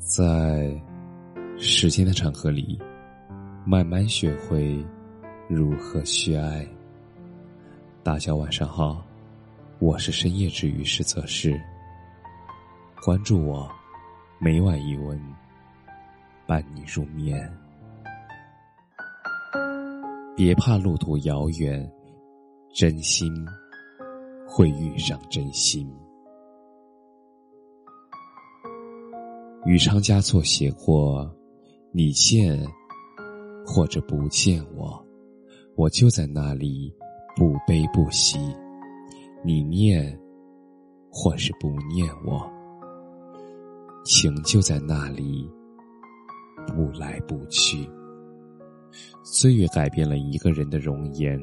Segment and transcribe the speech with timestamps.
[0.00, 0.74] 在
[1.58, 2.80] 时间的长河里，
[3.66, 4.82] 慢慢学会
[5.46, 6.66] 如何去爱。
[8.02, 9.04] 大家晚上好，
[9.78, 11.60] 我是深夜治愈师则是。
[13.04, 13.70] 关注我，
[14.38, 15.20] 每晚一文，
[16.46, 17.38] 伴你入眠。
[20.34, 21.88] 别怕路途遥远，
[22.74, 23.30] 真心
[24.48, 25.86] 会遇上真心。
[29.66, 31.30] 余昌嘉措写过
[31.92, 32.58] ：“你见
[33.66, 35.06] 或者不见我，
[35.76, 36.90] 我就在那里
[37.36, 38.38] 不悲不喜；
[39.44, 40.18] 你念
[41.10, 42.50] 或是不念我，
[44.02, 45.46] 情就在那里
[46.66, 47.86] 不来不去。”
[49.22, 51.38] 岁月改变了一个人的容颜，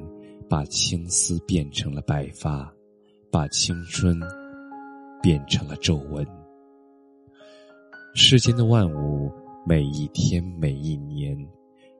[0.50, 2.74] 把青丝变成了白发，
[3.32, 4.20] 把青春
[5.22, 6.26] 变成了皱纹。
[8.14, 9.32] 世间的万物，
[9.66, 11.38] 每一天每一年，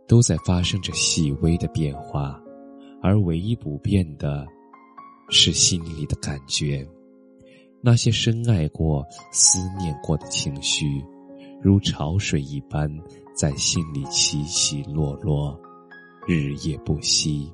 [0.08, 2.42] 都在发生着细微的变化，
[3.02, 4.46] 而唯一不变的，
[5.30, 6.88] 是心里的感觉。
[7.82, 11.06] 那些深爱过、思念过的情绪，
[11.62, 12.92] 如潮水一般
[13.36, 15.58] 在心里起起落落，
[16.28, 17.52] 日夜不息。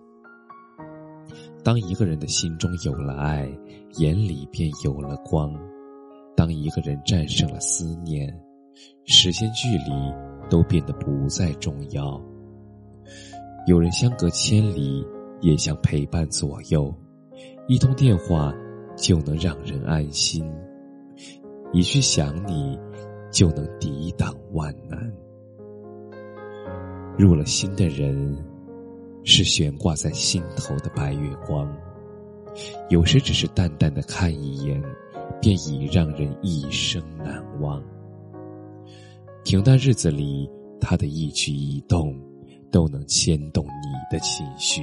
[1.64, 3.49] 当一个人的心中有了爱，
[3.97, 5.53] 眼里便有了光；
[6.36, 8.33] 当一个人战胜了思念，
[9.05, 10.13] 时间、距离
[10.49, 12.21] 都变得不再重要。
[13.67, 15.05] 有人相隔千里，
[15.41, 16.93] 也想陪伴左右。
[17.67, 18.53] 一通电话
[18.97, 20.45] 就能让人安心，
[21.71, 22.77] 一句想你
[23.31, 24.99] 就能抵挡万难。
[27.17, 28.35] 入了心的人，
[29.23, 31.71] 是悬挂在心头的白月光。
[32.89, 34.81] 有时只是淡淡的看一眼，
[35.41, 37.81] 便已让人一生难忘。
[39.44, 40.49] 平淡日子里，
[40.80, 42.17] 他的一举一动
[42.72, 44.81] 都能牵动你的情绪；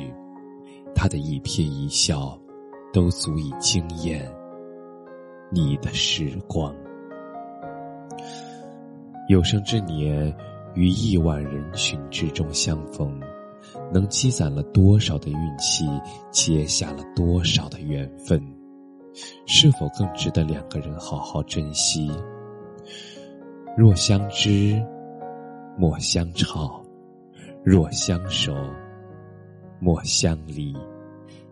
[0.94, 2.38] 他的一颦一笑，
[2.92, 4.30] 都足以惊艳
[5.50, 6.74] 你的时光。
[9.28, 10.32] 有生之年，
[10.74, 13.18] 于亿万人群之中相逢，
[13.90, 15.86] 能积攒了多少的运气，
[16.30, 18.40] 结下了多少的缘分？
[19.46, 22.10] 是否更值得两个人好好珍惜？
[23.76, 24.82] 若相知，
[25.78, 26.82] 莫相吵；
[27.62, 28.54] 若相守，
[29.78, 30.76] 莫相离。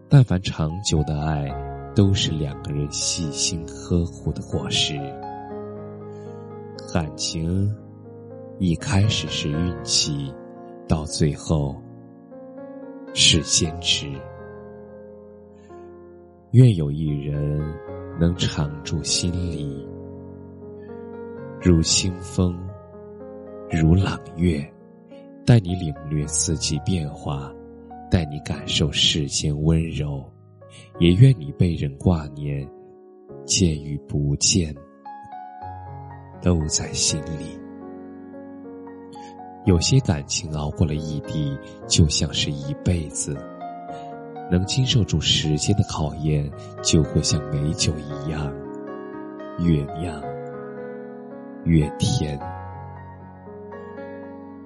[0.09, 1.49] 但凡长久的爱，
[1.95, 4.99] 都是两个人细心呵护的果实。
[6.93, 7.75] 感情
[8.59, 10.33] 一开始是运气，
[10.89, 11.77] 到最后
[13.15, 14.11] 是坚持。
[16.51, 17.63] 愿有一人
[18.19, 19.87] 能常驻心里。
[21.61, 22.57] 如清风，
[23.69, 24.65] 如朗月，
[25.45, 27.53] 带你领略四季变化，
[28.09, 30.25] 带你感受世间温柔，
[31.01, 32.65] 也愿你被人挂念，
[33.45, 34.73] 见与不见，
[36.41, 37.59] 都在心里。
[39.67, 41.59] 有些感情熬过了异地，
[41.89, 43.35] 就像是一辈子；
[44.49, 46.49] 能经受住时间的考验，
[46.85, 48.55] 就会像美酒一样，
[49.59, 50.23] 越酿。
[51.69, 52.39] 越甜。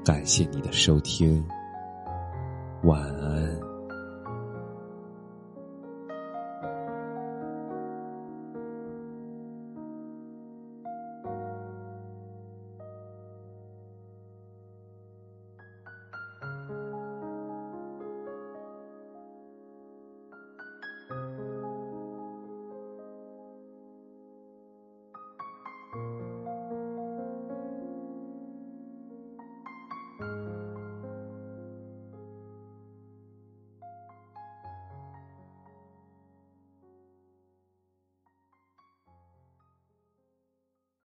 [0.04, 1.44] 感谢你的收听，
[2.84, 3.71] 晚安。